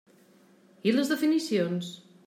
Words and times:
I 0.91 0.95
les 0.95 1.13
definicions? 1.15 1.95